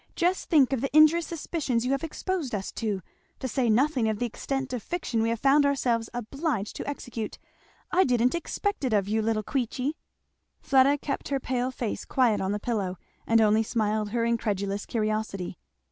just 0.15 0.49
think 0.49 0.73
of 0.73 0.81
the 0.81 0.89
injurious 0.97 1.27
suspicions 1.27 1.85
you 1.85 1.91
have 1.91 2.03
exposed 2.03 2.55
us 2.55 2.71
to! 2.71 3.03
to 3.37 3.47
say 3.47 3.69
nothing 3.69 4.09
of 4.09 4.17
the 4.17 4.25
extent 4.25 4.73
of 4.73 4.81
fiction 4.81 5.21
we 5.21 5.29
have 5.29 5.39
found 5.39 5.63
ourselves 5.63 6.09
obliged 6.11 6.75
to 6.75 6.87
execute. 6.89 7.37
I 7.91 8.03
didn't 8.03 8.33
expect 8.33 8.83
it 8.83 8.93
of 8.93 9.07
you, 9.07 9.21
little 9.21 9.43
Queechy." 9.43 9.93
Fleda 10.59 10.97
kept 10.97 11.27
her 11.29 11.39
pale 11.39 11.69
face 11.69 12.03
quiet 12.03 12.41
on 12.41 12.51
the 12.51 12.59
pillow, 12.59 12.97
and 13.27 13.39
only 13.41 13.61
smiled 13.61 14.09
her 14.09 14.25
incredulous 14.25 14.87
curiosity. 14.87 15.59